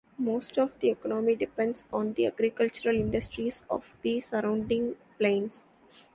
Most 0.17 0.57
of 0.57 0.71
the 0.79 0.89
economy 0.89 1.35
depends 1.35 1.83
on 1.93 2.13
the 2.13 2.25
agricultural 2.25 2.95
industries 2.95 3.61
of 3.69 3.95
the 4.01 4.19
surrounding 4.19 4.95
plains. 5.19 5.67